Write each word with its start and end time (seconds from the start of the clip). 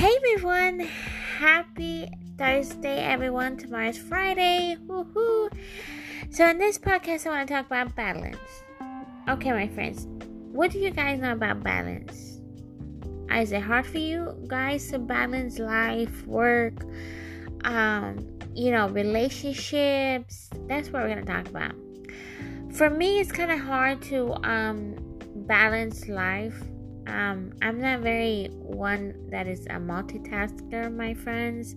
everyone. 0.00 0.80
Happy 1.38 2.08
Thursday, 2.36 3.02
everyone. 3.02 3.56
Tomorrow's 3.56 3.98
Friday. 3.98 4.76
Woohoo. 4.86 5.50
So, 6.30 6.46
in 6.48 6.58
this 6.58 6.78
podcast, 6.78 7.26
I 7.26 7.30
want 7.30 7.48
to 7.48 7.54
talk 7.54 7.66
about 7.66 7.96
balance. 7.96 8.62
Okay, 9.28 9.50
my 9.50 9.66
friends, 9.66 10.06
what 10.52 10.70
do 10.70 10.78
you 10.78 10.90
guys 10.90 11.18
know 11.18 11.32
about 11.32 11.64
balance? 11.64 12.38
Is 13.32 13.50
it 13.50 13.60
hard 13.60 13.86
for 13.86 13.98
you 13.98 14.34
guys 14.46 14.88
to 14.90 15.00
balance 15.00 15.58
life, 15.58 16.26
work, 16.26 16.84
um, 17.64 18.38
you 18.54 18.70
know, 18.70 18.88
relationships? 18.88 20.48
That's 20.68 20.90
what 20.90 21.02
we're 21.02 21.14
going 21.14 21.26
to 21.26 21.32
talk 21.32 21.48
about. 21.48 21.74
For 22.72 22.88
me, 22.88 23.18
it's 23.18 23.32
kind 23.32 23.50
of 23.50 23.58
hard 23.58 24.00
to 24.02 24.34
um, 24.46 24.94
balance 25.46 26.08
life 26.08 26.62
um, 27.08 27.52
I'm 27.62 27.80
not 27.80 28.00
very 28.00 28.48
one 28.52 29.14
that 29.30 29.46
is 29.46 29.66
a 29.66 29.78
multitasker, 29.80 30.94
my 30.94 31.14
friends. 31.14 31.74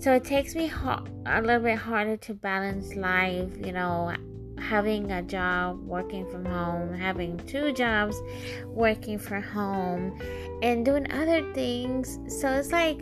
So 0.00 0.12
it 0.12 0.24
takes 0.24 0.54
me 0.54 0.66
ho- 0.66 1.04
a 1.24 1.40
little 1.40 1.62
bit 1.62 1.78
harder 1.78 2.16
to 2.18 2.34
balance 2.34 2.94
life, 2.94 3.50
you 3.64 3.72
know, 3.72 4.14
having 4.58 5.12
a 5.12 5.22
job, 5.22 5.80
working 5.86 6.28
from 6.30 6.44
home, 6.44 6.92
having 6.94 7.38
two 7.46 7.72
jobs, 7.72 8.20
working 8.66 9.18
from 9.18 9.42
home, 9.42 10.18
and 10.62 10.84
doing 10.84 11.10
other 11.12 11.52
things. 11.52 12.18
So 12.28 12.50
it's 12.52 12.72
like 12.72 12.98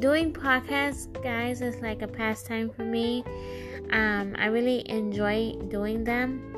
doing 0.00 0.32
podcasts, 0.32 1.06
guys, 1.22 1.60
is 1.60 1.80
like 1.80 2.02
a 2.02 2.08
pastime 2.08 2.70
for 2.70 2.84
me. 2.84 3.24
Um, 3.92 4.34
I 4.38 4.46
really 4.46 4.88
enjoy 4.88 5.52
doing 5.68 6.04
them. 6.04 6.48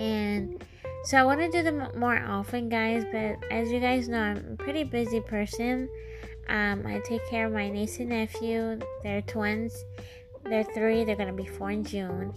And 0.00 0.64
so 1.04 1.16
I 1.16 1.22
want 1.22 1.40
to 1.40 1.50
do 1.50 1.62
them 1.62 1.88
more 1.96 2.18
often, 2.18 2.68
guys. 2.68 3.04
But 3.12 3.38
as 3.50 3.70
you 3.70 3.80
guys 3.80 4.08
know, 4.08 4.20
I'm 4.20 4.52
a 4.52 4.56
pretty 4.56 4.84
busy 4.84 5.20
person. 5.20 5.88
Um, 6.48 6.84
I 6.86 7.00
take 7.00 7.26
care 7.28 7.46
of 7.46 7.52
my 7.52 7.68
niece 7.68 7.98
and 7.98 8.08
nephew. 8.08 8.78
They're 9.02 9.22
twins. 9.22 9.84
They're 10.44 10.64
three. 10.64 11.04
They're 11.04 11.16
gonna 11.16 11.32
be 11.32 11.46
four 11.46 11.70
in 11.70 11.84
June. 11.84 12.34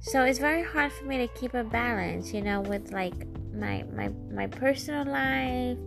So 0.00 0.24
it's 0.24 0.38
very 0.38 0.64
hard 0.64 0.92
for 0.92 1.04
me 1.04 1.18
to 1.18 1.28
keep 1.28 1.54
a 1.54 1.62
balance, 1.62 2.32
you 2.32 2.42
know, 2.42 2.60
with 2.60 2.92
like 2.92 3.14
my 3.54 3.84
my 3.94 4.10
my 4.30 4.46
personal 4.46 5.04
life. 5.04 5.78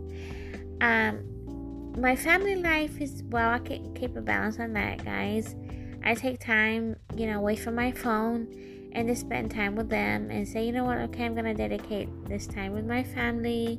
Um, 0.80 1.92
my 2.00 2.14
family 2.14 2.56
life 2.56 3.00
is 3.00 3.22
well. 3.30 3.50
I 3.50 3.58
can 3.58 3.94
keep 3.94 4.16
a 4.16 4.20
balance 4.20 4.58
on 4.58 4.72
that, 4.74 5.04
guys. 5.04 5.54
I 6.04 6.14
take 6.14 6.40
time, 6.40 6.96
you 7.16 7.26
know, 7.26 7.38
away 7.38 7.56
from 7.56 7.74
my 7.74 7.90
phone 7.90 8.46
and 8.96 9.08
to 9.08 9.14
spend 9.14 9.50
time 9.50 9.76
with 9.76 9.90
them 9.90 10.30
and 10.30 10.48
say, 10.48 10.64
you 10.64 10.72
know 10.72 10.84
what, 10.84 10.96
okay, 10.96 11.26
I'm 11.26 11.34
gonna 11.34 11.54
dedicate 11.54 12.08
this 12.24 12.46
time 12.46 12.72
with 12.72 12.86
my 12.86 13.04
family, 13.04 13.78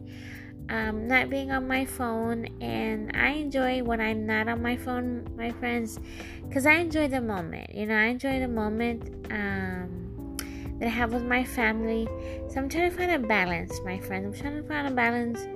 um, 0.69 1.07
not 1.07 1.31
being 1.31 1.51
on 1.51 1.67
my 1.67 1.85
phone. 1.85 2.45
And 2.61 3.11
I 3.15 3.29
enjoy 3.29 3.81
when 3.81 3.99
I'm 3.99 4.27
not 4.27 4.47
on 4.47 4.61
my 4.61 4.77
phone, 4.77 5.27
my 5.35 5.49
friends, 5.49 5.99
because 6.47 6.67
I 6.67 6.73
enjoy 6.73 7.07
the 7.07 7.19
moment. 7.19 7.73
You 7.73 7.87
know, 7.87 7.97
I 7.97 8.05
enjoy 8.05 8.39
the 8.39 8.47
moment 8.47 9.09
um, 9.31 10.37
that 10.79 10.85
I 10.85 10.89
have 10.89 11.11
with 11.11 11.23
my 11.23 11.43
family. 11.43 12.07
So 12.49 12.59
I'm 12.59 12.69
trying 12.69 12.91
to 12.91 12.95
find 12.95 13.11
a 13.11 13.27
balance, 13.27 13.81
my 13.83 13.97
friends. 13.97 14.23
I'm 14.27 14.39
trying 14.39 14.61
to 14.61 14.67
find 14.67 14.87
a 14.87 14.91
balance 14.91 15.47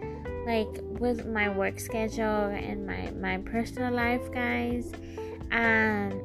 like 0.47 0.81
with 0.99 1.27
my 1.27 1.49
work 1.49 1.79
schedule 1.79 2.49
and 2.49 2.83
my 2.87 3.11
my 3.11 3.37
personal 3.37 3.93
life 3.93 4.31
guys 4.31 4.91
um 5.51 6.19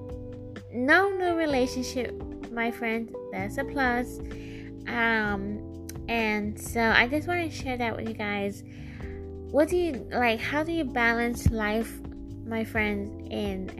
no 0.72 1.10
new 1.18 1.34
relationship 1.34 2.14
my 2.56 2.72
friends 2.72 3.12
that's 3.30 3.58
a 3.58 3.64
plus. 3.64 4.18
Um 4.88 5.76
and 6.08 6.60
so 6.60 6.80
i 6.80 7.08
just 7.08 7.26
want 7.26 7.50
to 7.50 7.56
share 7.56 7.76
that 7.76 7.96
with 7.96 8.08
you 8.08 8.14
guys. 8.14 8.64
What 9.50 9.68
do 9.68 9.76
you 9.76 10.08
like 10.10 10.40
how 10.40 10.64
do 10.64 10.72
you 10.72 10.84
balance 10.84 11.50
life 11.50 12.00
my 12.44 12.64
friends 12.64 13.28
in 13.30 13.70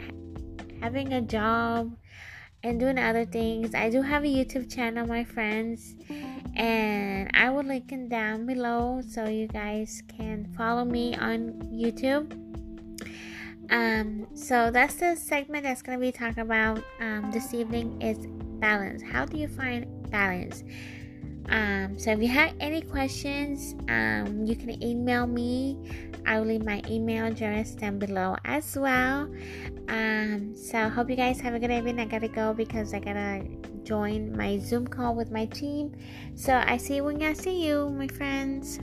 having 0.81 1.13
a 1.13 1.21
job 1.21 1.97
and 2.63 2.79
doing 2.79 2.99
other 2.99 3.25
things? 3.25 3.75
I 3.75 3.91
do 3.91 4.03
have 4.03 4.25
a 4.25 4.27
youtube 4.27 4.73
channel 4.73 5.07
my 5.07 5.25
friends 5.25 5.95
and 6.57 7.31
i 7.35 7.51
will 7.51 7.65
link 7.65 7.93
it 7.93 8.09
down 8.09 8.47
below 8.47 9.03
so 9.07 9.29
you 9.29 9.47
guys 9.47 10.03
can 10.17 10.53
follow 10.57 10.85
me 10.85 11.15
on 11.17 11.53
youtube. 11.73 12.33
Um 13.71 14.27
so 14.35 14.71
that's 14.71 14.95
the 14.95 15.17
segment 15.17 15.65
that's 15.65 15.83
going 15.83 15.99
to 15.99 16.03
be 16.03 16.13
talking 16.13 16.43
about 16.43 16.83
um 17.01 17.31
this 17.33 17.53
evening 17.53 18.01
is 18.01 18.19
balance. 18.61 19.03
How 19.03 19.25
do 19.25 19.39
you 19.39 19.49
find 19.49 19.87
balance? 20.11 20.65
Um, 21.49 21.99
so 21.99 22.11
if 22.11 22.21
you 22.21 22.29
have 22.29 22.55
any 22.59 22.83
questions, 22.83 23.75
um, 23.89 24.45
you 24.47 24.57
can 24.57 24.83
email 24.83 25.27
me. 25.27 25.79
I 26.27 26.41
will 26.41 26.47
leave 26.47 26.65
my 26.65 26.83
email 26.91 27.27
address 27.27 27.75
down 27.75 27.99
below 27.99 28.37
as 28.45 28.77
well. 28.77 29.31
Um, 29.89 30.57
so 30.57 30.89
hope 30.89 31.09
you 31.09 31.17
guys 31.17 31.41
have 31.41 31.55
a 31.55 31.61
good 31.61 31.71
evening. 31.71 32.01
I 32.01 32.05
gotta 32.05 32.29
go 32.29 32.53
because 32.53 32.93
I 32.93 32.99
gotta 32.99 33.47
join 33.85 34.37
my 34.37 34.59
Zoom 34.59 34.87
call 34.87 35.15
with 35.15 35.31
my 35.31 35.47
team. 35.47 35.95
So 36.35 36.61
I 36.67 36.77
see 36.77 37.01
when 37.01 37.23
I 37.23 37.33
see 37.33 37.65
you, 37.65 37.91
my 37.91 38.09
friends. 38.09 38.81